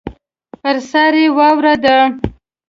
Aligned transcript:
پر 0.61 0.75
سر 0.89 1.13
یې 1.21 1.27
واوره 1.37 1.75
ده. 1.83 1.97